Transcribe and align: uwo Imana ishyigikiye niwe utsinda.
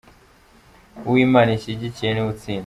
uwo 1.05 1.17
Imana 1.27 1.49
ishyigikiye 1.57 2.09
niwe 2.11 2.29
utsinda. 2.33 2.59